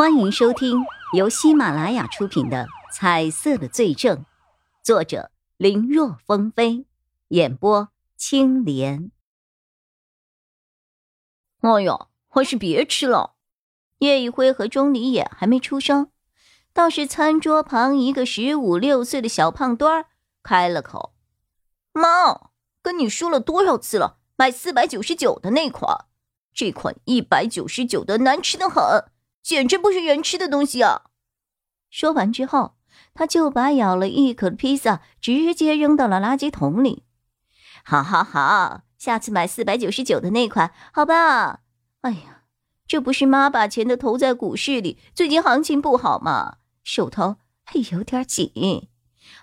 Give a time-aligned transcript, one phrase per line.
[0.00, 4.16] 欢迎收听由喜马拉雅出品的《彩色的罪证》，
[4.82, 6.86] 作者林若风飞，
[7.28, 9.10] 演播青莲。
[11.60, 13.34] 哎呀，还是别吃了。
[13.98, 16.10] 叶一辉和钟离也还没出声，
[16.72, 20.06] 倒是餐桌旁一个十五六岁的小胖墩儿
[20.42, 21.12] 开了口
[21.92, 22.48] ：“妈，
[22.80, 26.06] 跟你说了多少次了，买四百九十九的那款，
[26.54, 29.04] 这款一百九十九的难吃的很。”
[29.42, 31.02] 简直不是人吃的东西啊！
[31.90, 32.76] 说完之后，
[33.14, 37.04] 他就把咬了一口的披萨直接扔到了垃圾桶里。
[37.84, 41.60] 好好好，下次买四百九十九的那款，好吧？
[42.02, 42.42] 哎呀，
[42.86, 48.88] 这不是妈把钱都投在股市里，最近行情不好嘛，手头还有点紧。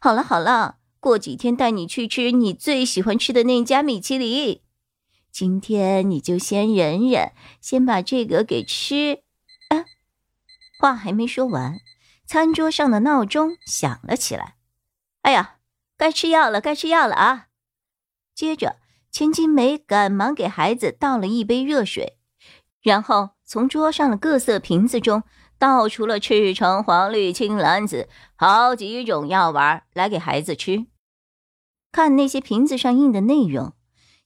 [0.00, 4.60] 好了好了，过几天带你去吃你最喜欢吃的那家米其林。
[5.32, 9.22] 今天你就先忍忍，先把这个给吃。
[10.78, 11.80] 话还没说完，
[12.26, 14.56] 餐桌上的闹钟响了起来。
[15.22, 15.56] 哎呀，
[15.96, 17.46] 该吃药了，该吃药了啊！
[18.34, 18.76] 接着，
[19.10, 22.18] 钱金梅赶忙给孩子倒了一杯热水，
[22.82, 25.22] 然后从桌上的各色瓶子中
[25.58, 30.86] 倒出了赤橙黄绿青蓝紫好几种药丸来给孩子吃。
[31.90, 33.72] 看那些瓶子上印的内容，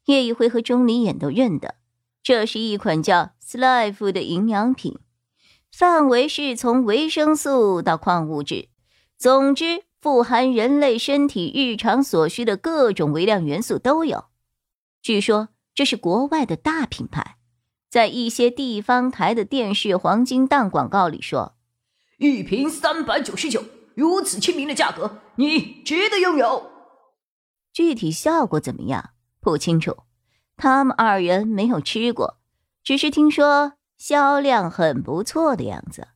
[0.07, 1.77] 叶一辉和钟离眼都认得，
[2.21, 4.99] 这是一款叫 “Slife” 的营养品。
[5.73, 8.69] 范围是从维生素到矿物质，
[9.17, 14.27] 总之富含人类身体日常所需的各种微量元素都有。
[15.01, 17.37] 据说这是国外的大品牌，
[17.89, 21.57] 在一些地方台的电视黄金档广告里说，
[22.19, 26.71] 一瓶三百九十九，如此亲民的价格，你值得拥有。
[27.73, 29.11] 具体效果怎么样
[29.41, 29.99] 不清楚，
[30.57, 32.39] 他们二人没有吃过，
[32.83, 33.75] 只是听说。
[34.01, 36.09] 销量很不错的样子，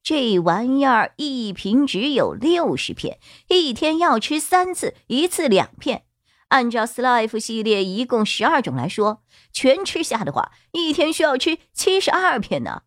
[0.00, 6.04] 这玩意儿一瓶只有六十片，一天要吃三次，一次两片。
[6.50, 12.82] 按照 Slife 系列一共十二种来说，全吃下的话，一天需要吃七十二片呢。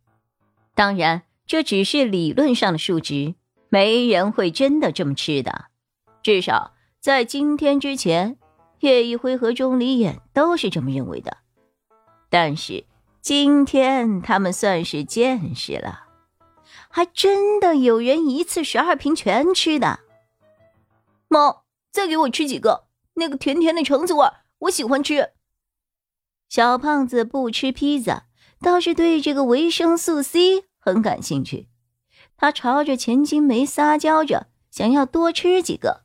[0.73, 3.35] 当然，这只是理论上的数值，
[3.67, 5.65] 没人会真的这么吃的。
[6.21, 6.71] 至少
[7.01, 8.37] 在今天之前，
[8.79, 11.39] 叶一辉和钟离眼都是这么认为的。
[12.29, 12.85] 但是。
[13.23, 16.07] 今天他们算是见识了，
[16.89, 20.01] 还真的有人一次十二瓶全吃的。
[21.29, 25.29] 妈，再给我吃几个，那个甜甜的橙子味儿，我喜欢吃。
[26.49, 28.25] 小胖子不吃披萨，
[28.59, 31.69] 倒是对这个维生素 C 很感兴趣。
[32.35, 36.03] 他朝着钱金梅撒娇着，想要多吃几个。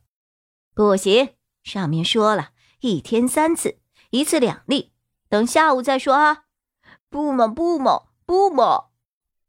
[0.73, 3.79] 不行，上面说了一天三次，
[4.11, 4.93] 一次两粒，
[5.27, 6.45] 等下午再说啊。
[7.09, 8.85] 不嘛不嘛不嘛！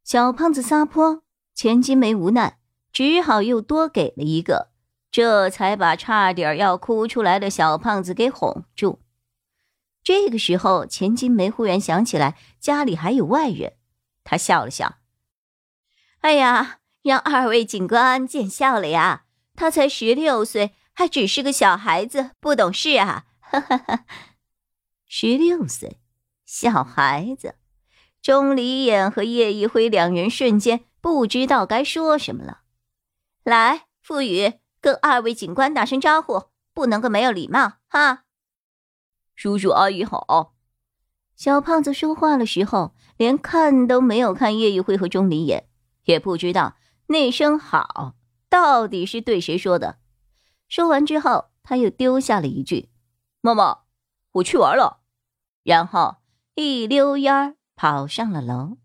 [0.02, 1.22] 小胖子撒泼，
[1.54, 2.58] 钱金梅无奈，
[2.92, 4.70] 只好又多给了一个，
[5.10, 9.00] 这才把差点要哭出来的小胖子给哄住。
[10.02, 13.74] 这个时候，钱金梅忽然想起来家里还有外人，
[14.24, 14.96] 她笑了笑
[16.20, 19.24] ：“哎呀，让二位警官见笑了呀！
[19.54, 24.04] 他才十六岁，还只是个小孩子，不懂事啊！”哈哈哈，
[25.06, 25.98] 十六岁。
[26.52, 27.54] 小孩子，
[28.20, 32.62] 钟离眼和叶一辉两人瞬间不知道该说什么了。
[33.44, 38.24] 来，傅宇，跟二位警官打声招呼，不能够没有礼貌哈。
[39.36, 40.56] 叔叔阿姨好。
[41.36, 45.68] 小胖子说话的时候，连看都没有看叶一辉和钟离眼，
[46.06, 46.74] 也不知道
[47.06, 48.16] 那声好
[48.48, 50.00] 到底是对谁说的。
[50.68, 52.90] 说完之后，他又丢下了一句
[53.40, 53.82] ：“妈妈，
[54.32, 55.04] 我去玩了。”
[55.62, 56.16] 然后。
[56.60, 58.76] 一溜烟儿跑上了楼。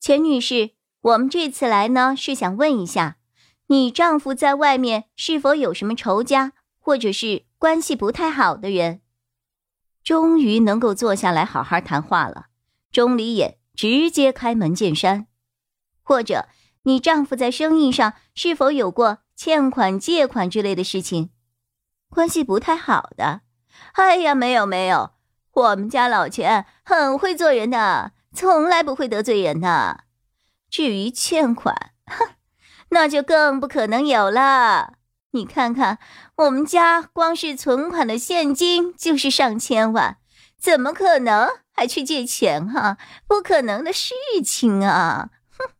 [0.00, 0.70] 钱女士，
[1.02, 3.18] 我们这次来呢，是想问一下，
[3.66, 9.02] 你丈夫在外面是否有什么仇家，或者是关系不太好的人？
[10.02, 12.46] 终于能够坐下来好好谈话了。
[12.90, 15.26] 钟离也直接开门见山，
[16.02, 16.48] 或者
[16.84, 21.28] 你丈夫在生意上是否有过欠款、借款之类的事情？
[22.08, 23.42] 关系不太好的？
[23.92, 25.12] 哎呀，没有没有。
[25.52, 30.04] 我们家老钱很会做人的，从来不会得罪人的。
[30.70, 32.34] 至于欠款，哼，
[32.90, 34.94] 那就更不可能有了。
[35.32, 35.98] 你看看，
[36.36, 40.18] 我们家光是存款的现金就是上千万，
[40.58, 42.96] 怎么可能还去借钱啊？
[43.26, 44.14] 不可能的事
[44.44, 45.30] 情啊！
[45.50, 45.74] 哼。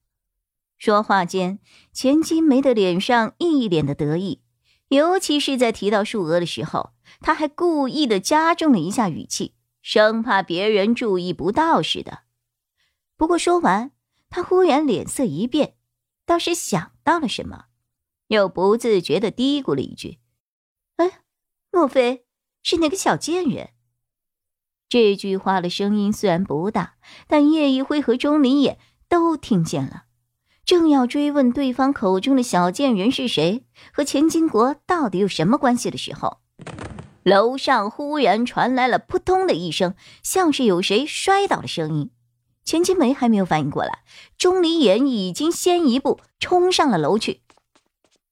[0.79, 1.61] 说话间，
[1.93, 4.43] 钱金梅的脸上一脸的得意，
[4.89, 6.91] 尤其是在提到数额的时候，
[7.21, 9.55] 他还故意的加重了一下语气。
[9.83, 12.21] 生怕别人注意不到似的。
[13.17, 13.93] 不过说完，
[14.29, 15.75] 他忽然脸色一变，
[16.25, 17.67] 倒是想到了什么，
[18.29, 20.19] 又不自觉的嘀咕了一句
[20.97, 21.23] ：“哎，
[21.71, 22.25] 莫非
[22.63, 23.71] 是那个小贱人？”
[24.89, 26.97] 这句话的声音虽然不大，
[27.29, 28.79] 但叶一辉和钟离也
[29.09, 30.07] 都听见了。
[30.65, 36.40] 正要追问对方口中的小贱人是谁，和钱金国到底有什么关系的时候，
[37.31, 42.11] 楼上忽然传来了扑通的一声，像是有谁摔倒的声音。
[42.65, 44.01] 钱金梅还没有反应过来，
[44.37, 47.43] 钟离言已经先一步冲上了楼去。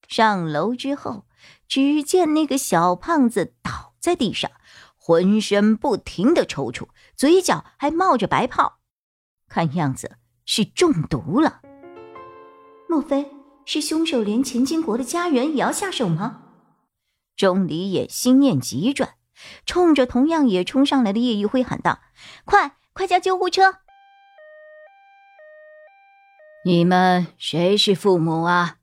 [0.08, 1.26] 上楼之后，
[1.68, 4.50] 只见那个小胖子倒在地上，
[4.96, 8.80] 浑身不停的抽搐，嘴角还冒着白泡，
[9.48, 11.60] 看样子是中毒了。
[12.88, 13.30] 莫非
[13.64, 16.42] 是凶手连钱金国的家人也要下手吗？
[17.38, 19.14] 钟离也心念急转，
[19.64, 22.00] 冲着同样也冲上来的叶一辉喊道
[22.44, 23.76] ：“快快叫救护车！”
[26.66, 28.78] 你们谁是父母啊？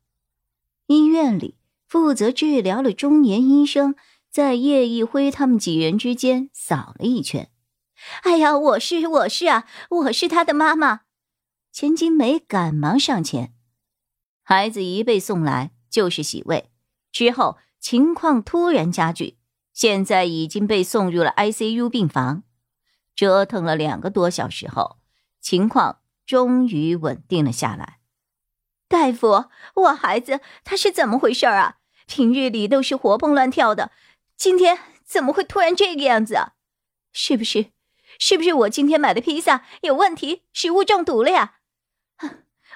[0.87, 3.93] 医院里负责治疗的中年医生
[4.31, 7.51] 在叶一辉他们几人之间扫了一圈。
[8.21, 11.01] 哎呀，我是我是啊，我是他的妈妈。
[11.73, 13.53] 钱金梅赶忙上前，
[14.43, 16.71] 孩子一被送来就是洗胃，
[17.11, 17.57] 之后。
[17.87, 19.37] 情况突然加剧，
[19.71, 22.41] 现在已经被送入了 ICU 病房。
[23.15, 24.97] 折腾了两个多小时后，
[25.39, 27.99] 情况终于稳定了下来。
[28.87, 29.45] 大夫，
[29.75, 31.75] 我孩子他是怎么回事啊？
[32.07, 33.91] 平日里都是活蹦乱跳的，
[34.35, 36.53] 今天怎么会突然这个样子啊？
[37.13, 37.67] 是不是？
[38.17, 41.57] 是不是我今天买的披萨有问题，食物中毒了呀？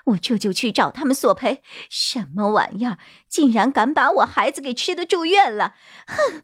[0.06, 1.62] 我这就去找他们索赔！
[1.90, 2.98] 什么玩意儿，
[3.28, 5.76] 竟然敢把我孩子给吃的住院了！
[6.08, 6.44] 哼！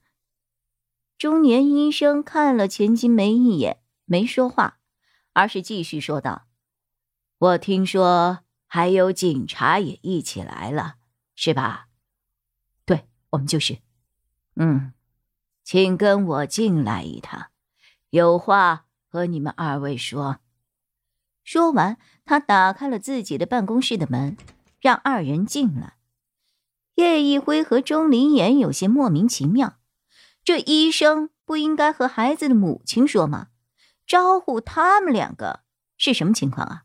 [1.17, 4.79] 中年医生看了钱金梅一眼，没说话，
[5.33, 6.47] 而是继续说道
[7.39, 10.95] ：“我听说还有警察也一起来了，
[11.33, 11.87] 是吧？
[12.85, 13.79] 对，我们就是。
[14.57, 14.93] 嗯，
[15.63, 17.47] 请跟我进来一趟，
[18.09, 20.39] 有话和你们二位说。”
[21.45, 24.36] 说完，他打开了自己的办公室的门，
[24.81, 25.94] 让二人进来。
[26.95, 29.77] 叶一辉和钟林岩有些莫名其妙，
[30.44, 33.50] 这医生不应该和孩子的母亲说吗？
[34.07, 35.62] 招呼他们两个
[35.97, 36.83] 是什么情况啊？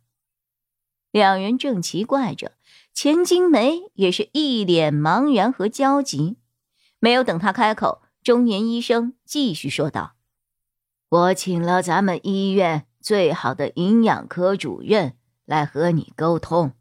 [1.10, 2.52] 两人正奇怪着，
[2.92, 6.36] 钱金梅也是一脸茫然和焦急。
[6.98, 10.16] 没有等他开口，中年医生继续说道
[11.08, 16.74] ：“我请了咱们医院。”最好的营养科主任来和你沟通，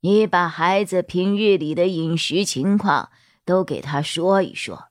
[0.00, 3.10] 你把孩子平日里的饮食情况
[3.44, 4.88] 都给他说一说。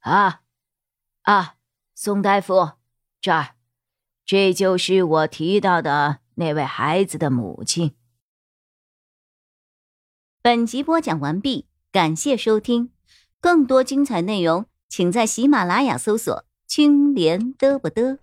[0.00, 0.40] 啊，
[1.22, 1.56] 啊，
[1.94, 2.72] 宋大夫，
[3.20, 3.56] 这儿，
[4.24, 7.94] 这就是我提到的那位孩子的母亲。
[10.40, 12.90] 本集播讲完毕，感谢收听，
[13.40, 18.18] 更多精彩内容，请在喜马拉雅搜索“青莲嘚不嘚”。